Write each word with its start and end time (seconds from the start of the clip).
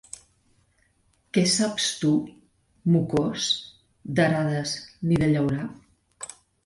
Què 1.37 1.43
saps 1.55 1.89
tu, 1.99 2.13
mocós, 2.95 3.51
d'arades 4.21 4.75
ni 5.11 5.21
de 5.25 5.29
llaurar? 5.37 5.67